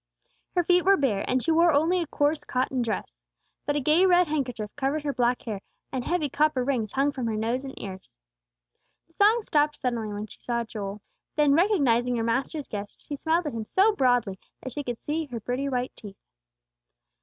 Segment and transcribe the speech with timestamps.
[0.55, 3.21] Her feet were bare, and she wore only a coarse cotton dress.
[3.67, 7.27] But a gay red handkerchief covered her black hair, and heavy copper rings hung from
[7.27, 8.17] her nose and ears.
[9.05, 11.03] The song stopped suddenly as she saw Joel.
[11.35, 15.27] Then recognizing her master's guest, she smiled at him so broadly that he could see
[15.27, 16.17] her pretty white teeth.